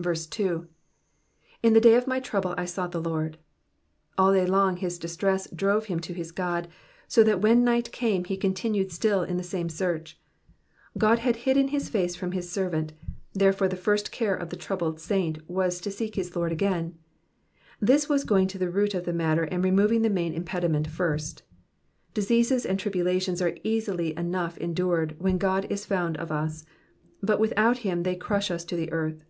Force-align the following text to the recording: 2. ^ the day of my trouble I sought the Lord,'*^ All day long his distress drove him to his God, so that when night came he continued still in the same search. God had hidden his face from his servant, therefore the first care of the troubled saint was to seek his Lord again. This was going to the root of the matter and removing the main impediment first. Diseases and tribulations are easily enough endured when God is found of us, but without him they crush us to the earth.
2. 0.00 0.04
^ 0.04 0.68
the 1.60 1.80
day 1.80 1.96
of 1.96 2.06
my 2.06 2.20
trouble 2.20 2.54
I 2.56 2.66
sought 2.66 2.92
the 2.92 3.02
Lord,'*^ 3.02 3.34
All 4.16 4.32
day 4.32 4.46
long 4.46 4.76
his 4.76 4.96
distress 4.96 5.48
drove 5.50 5.86
him 5.86 5.98
to 5.98 6.12
his 6.14 6.30
God, 6.30 6.68
so 7.08 7.24
that 7.24 7.40
when 7.40 7.64
night 7.64 7.90
came 7.90 8.22
he 8.24 8.36
continued 8.36 8.92
still 8.92 9.24
in 9.24 9.38
the 9.38 9.42
same 9.42 9.68
search. 9.68 10.16
God 10.96 11.18
had 11.18 11.34
hidden 11.34 11.68
his 11.68 11.88
face 11.88 12.14
from 12.14 12.30
his 12.30 12.48
servant, 12.48 12.92
therefore 13.32 13.66
the 13.66 13.74
first 13.74 14.12
care 14.12 14.36
of 14.36 14.50
the 14.50 14.56
troubled 14.56 15.00
saint 15.00 15.38
was 15.50 15.80
to 15.80 15.90
seek 15.90 16.14
his 16.14 16.36
Lord 16.36 16.52
again. 16.52 16.96
This 17.80 18.08
was 18.08 18.22
going 18.22 18.46
to 18.48 18.58
the 18.58 18.70
root 18.70 18.94
of 18.94 19.04
the 19.04 19.12
matter 19.12 19.42
and 19.50 19.64
removing 19.64 20.02
the 20.02 20.08
main 20.10 20.32
impediment 20.32 20.86
first. 20.86 21.42
Diseases 22.14 22.64
and 22.64 22.78
tribulations 22.78 23.42
are 23.42 23.56
easily 23.64 24.16
enough 24.16 24.56
endured 24.58 25.16
when 25.18 25.38
God 25.38 25.64
is 25.68 25.84
found 25.84 26.16
of 26.18 26.30
us, 26.30 26.64
but 27.20 27.40
without 27.40 27.78
him 27.78 28.04
they 28.04 28.14
crush 28.14 28.52
us 28.52 28.64
to 28.66 28.76
the 28.76 28.92
earth. 28.92 29.24